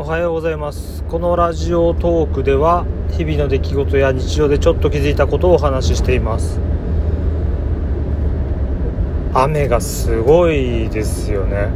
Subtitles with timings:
[0.00, 1.02] おはようございます。
[1.08, 6.60] このラジオトークでは日々の出来事や日常でちょっと気づいたことをお話ししています。
[9.34, 11.70] 雨がすごいですよね。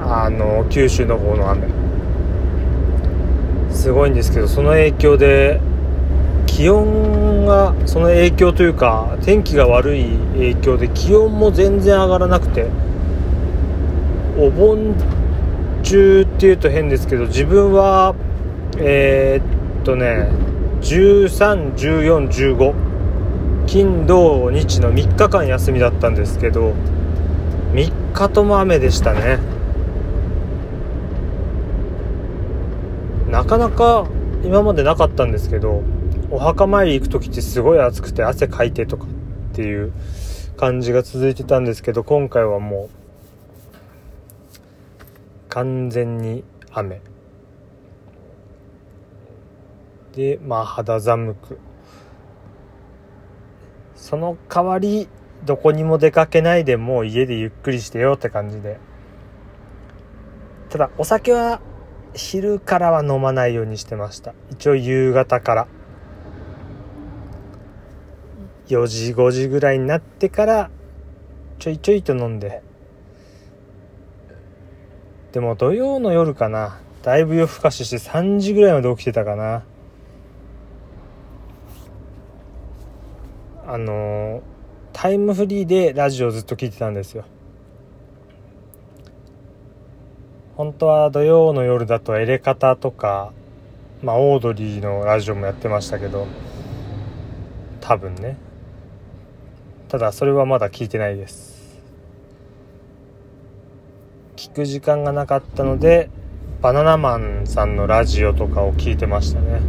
[0.00, 1.66] あの九州の方の雨。
[3.72, 5.60] すごいんですけどその影響で
[6.46, 10.04] 気温がその影響というか天気が悪い
[10.34, 12.68] 影響で気温も全然上がらなくて
[14.38, 14.94] お盆
[15.86, 18.16] 中っていうと変ですけど自分は
[18.76, 20.28] えー、っとね
[20.80, 22.74] 131415
[23.66, 26.72] 金土日の3日間休みだったんですけど
[27.72, 29.38] 3日とも雨でしたね。
[33.30, 34.06] なかなか
[34.44, 35.82] 今までなかったんですけど
[36.30, 39.08] お墓参り行く時ってすごい暑くて汗かいてとかっ
[39.54, 39.92] ていう
[40.56, 43.05] 感じが続いてたんですけど今回はもう
[45.56, 47.00] 完全に雨。
[50.12, 51.58] でまあ肌寒く。
[53.94, 55.08] その代わり
[55.46, 58.78] どこにも出かけないでもう家でゆっくりしてよって感じで。
[60.68, 61.62] ただお酒は
[62.12, 64.34] 昼からは飲まないようにしてました。
[64.50, 65.68] 一応夕方から。
[68.66, 70.70] 4時5時ぐらいになってから
[71.58, 72.65] ちょいちょいと飲んで。
[75.36, 76.80] でも土曜の夜かな。
[77.02, 79.64] だいぶ夜更かしして3時ぐらいまで起きてたかな。
[83.66, 84.40] あの
[84.94, 87.26] タイムフリーでラジオずっと聞いてたんですよ。
[90.56, 93.34] 本当は土曜の夜だとエレカタとか
[94.02, 96.26] まあオードリーのラジオもやってましたけど
[97.82, 98.38] 多分ね。
[99.90, 101.55] ただそれはまだ聞いてないです。
[104.36, 106.10] 聞く時間がなかったので
[106.60, 109.60] バナナマンさんのラジオとかを聞いてましたね。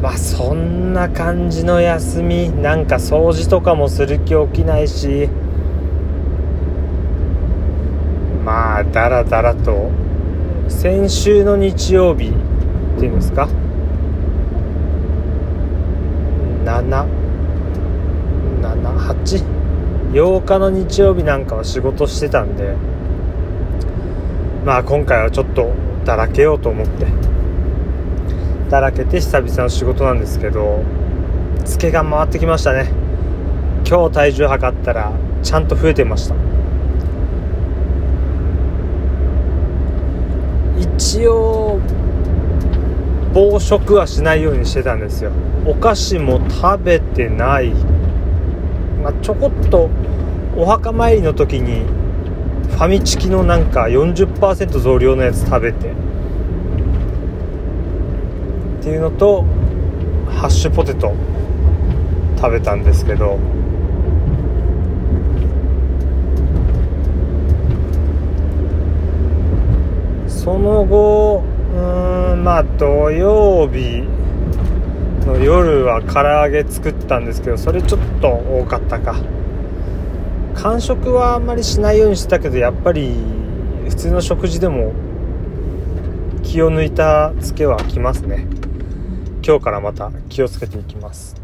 [0.00, 5.28] まあそんな感じの休みなんか掃除とかもする気起きないし
[8.44, 9.90] まあだらだらと。
[10.68, 13.48] 先週の日曜日っていうんですか
[16.64, 17.19] ？7
[19.24, 22.74] 778日の日曜日なんかは仕事してたんで
[24.64, 25.72] まあ今回はちょっと
[26.04, 27.06] だらけようと思って
[28.70, 30.84] だらけて久々の仕事なんですけど
[31.64, 32.90] ツケが回ってきましたね。
[33.86, 36.34] 今日体重測ったらちゃんと増えてました。
[40.78, 41.80] 一応
[43.34, 45.32] 暴食はしないようにしてたんですよ。
[45.66, 47.72] お菓子も食べてない、
[49.02, 49.88] まあ、ちょこっと
[50.56, 51.84] お墓参りの時に
[52.70, 55.94] ファミチキのなんか40%増量のやつ食べてっ
[58.82, 59.42] ていうのと
[60.28, 61.14] ハッシュポテト
[62.36, 63.38] 食べたんですけど
[70.26, 71.44] その後
[71.74, 74.04] うんまあ土曜日
[75.30, 79.16] の夜は唐揚げ作ったんですけどそれちょっと多かったか。
[80.54, 83.14] 間食はあんまりしないようにしてたけどやっぱり
[83.88, 84.92] 普通の食事でも
[86.42, 88.46] 気を抜いたツケはきますね。
[89.42, 91.40] 今日からまた気をつけていきます。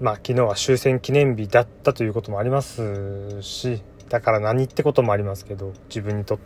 [0.00, 6.38] まあ昨日は終戦記念日だったということもありますしだから何ってこともありますけど自分にと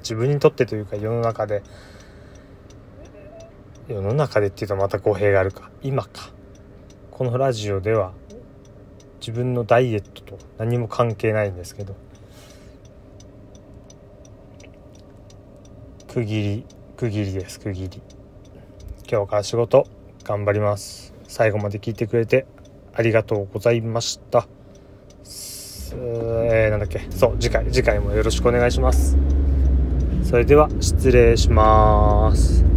[0.00, 1.62] 自分にとってというか世の中で
[3.86, 5.70] 世の中でっていうとまた語弊があるか。
[5.82, 6.30] 今か。
[7.10, 8.12] このラジオでは
[9.20, 11.94] 自分のダイエットと何も関係ないんですけど
[16.08, 18.02] 区切り区切りです区切り。
[19.10, 19.86] 今日から仕事
[20.24, 21.12] 頑張ります。
[21.28, 22.46] 最後まで聞いてくれて
[22.94, 24.48] ありがとうございました。
[25.96, 27.06] えー、なんだっけ。
[27.10, 29.16] そう次回次回もよろしくお願いします。
[30.24, 32.73] それでは失礼します。